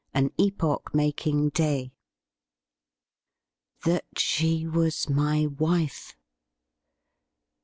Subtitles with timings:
[0.15, 1.93] AN EPOCH MAKING DAY,'
[3.85, 6.15] That she was my wife